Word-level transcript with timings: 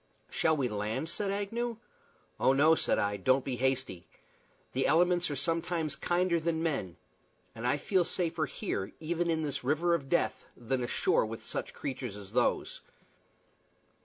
"Shall 0.31 0.57
we 0.57 0.67
land?" 0.67 1.09
said 1.09 1.29
Agnew. 1.29 1.77
"Oh 2.39 2.53
no," 2.53 2.73
said 2.73 2.97
I. 2.97 3.17
"Don't 3.17 3.45
be 3.45 3.57
hasty. 3.57 4.07
The 4.73 4.87
elements 4.87 5.29
are 5.29 5.35
sometimes 5.35 5.95
kinder 5.95 6.39
than 6.39 6.63
men, 6.63 6.97
and 7.53 7.67
I 7.67 7.77
feel 7.77 8.03
safer 8.03 8.47
here, 8.47 8.93
even 8.99 9.29
in 9.29 9.43
this 9.43 9.63
river 9.63 9.93
of 9.93 10.09
death, 10.09 10.45
than 10.57 10.81
ashore 10.81 11.27
with 11.27 11.43
such 11.43 11.75
creatures 11.75 12.17
as 12.17 12.33
those." 12.33 12.81